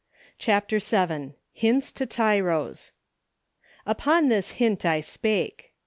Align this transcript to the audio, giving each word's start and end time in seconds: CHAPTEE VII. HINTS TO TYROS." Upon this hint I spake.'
CHAPTEE 0.39 0.79
VII. 0.79 1.33
HINTS 1.53 1.91
TO 1.91 2.07
TYROS." 2.07 2.91
Upon 3.95 4.29
this 4.29 4.53
hint 4.53 4.83
I 4.83 4.99
spake.' 4.99 5.73